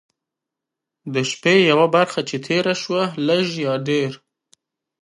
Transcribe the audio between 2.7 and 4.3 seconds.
شوه لږ یا ډېر.